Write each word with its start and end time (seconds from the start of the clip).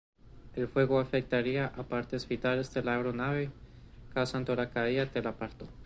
El 0.55 0.67
fuego 0.67 0.99
afectaría 0.99 1.67
a 1.67 1.83
partes 1.83 2.27
vitales 2.27 2.73
de 2.73 2.81
la 2.81 2.95
aeronave, 2.95 3.51
causando 4.15 4.55
la 4.55 4.71
caída 4.71 5.05
del 5.05 5.27
aparato. 5.27 5.67